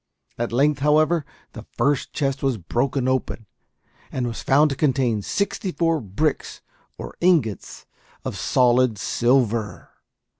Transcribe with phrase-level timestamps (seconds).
[0.39, 3.45] At length, however, the first chest was broken open,
[4.11, 6.61] and was found to contain sixty four bricks
[6.97, 7.85] or ingots
[8.25, 9.91] of solid silver!